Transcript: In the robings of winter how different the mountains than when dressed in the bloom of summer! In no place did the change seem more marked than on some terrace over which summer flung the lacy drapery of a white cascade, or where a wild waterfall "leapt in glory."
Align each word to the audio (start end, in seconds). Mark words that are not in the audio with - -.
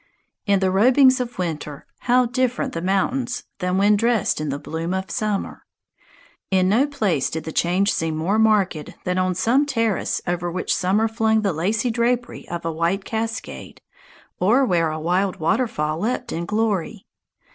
In 0.47 0.61
the 0.61 0.71
robings 0.71 1.19
of 1.19 1.37
winter 1.37 1.85
how 1.99 2.25
different 2.25 2.73
the 2.73 2.81
mountains 2.81 3.43
than 3.59 3.77
when 3.77 3.95
dressed 3.95 4.41
in 4.41 4.49
the 4.49 4.57
bloom 4.57 4.95
of 4.95 5.11
summer! 5.11 5.61
In 6.49 6.67
no 6.67 6.87
place 6.87 7.29
did 7.29 7.43
the 7.43 7.51
change 7.51 7.93
seem 7.93 8.17
more 8.17 8.39
marked 8.39 8.95
than 9.03 9.19
on 9.19 9.35
some 9.35 9.63
terrace 9.67 10.19
over 10.25 10.51
which 10.51 10.75
summer 10.75 11.07
flung 11.07 11.43
the 11.43 11.53
lacy 11.53 11.91
drapery 11.91 12.49
of 12.49 12.65
a 12.65 12.71
white 12.71 13.05
cascade, 13.05 13.79
or 14.39 14.65
where 14.65 14.89
a 14.89 14.99
wild 14.99 15.35
waterfall 15.35 15.99
"leapt 15.99 16.31
in 16.31 16.47
glory." 16.47 17.05